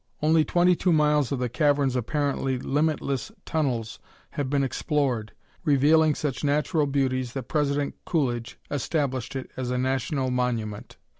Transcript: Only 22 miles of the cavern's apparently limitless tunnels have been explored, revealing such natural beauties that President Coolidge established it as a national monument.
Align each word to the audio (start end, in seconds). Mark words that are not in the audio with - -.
Only 0.23 0.43
22 0.43 0.91
miles 0.91 1.31
of 1.31 1.37
the 1.37 1.47
cavern's 1.47 1.95
apparently 1.95 2.57
limitless 2.57 3.31
tunnels 3.45 3.99
have 4.31 4.49
been 4.49 4.63
explored, 4.63 5.31
revealing 5.63 6.15
such 6.15 6.43
natural 6.43 6.87
beauties 6.87 7.33
that 7.33 7.43
President 7.49 7.93
Coolidge 8.03 8.57
established 8.71 9.35
it 9.35 9.51
as 9.55 9.69
a 9.69 9.77
national 9.77 10.31
monument. 10.31 10.97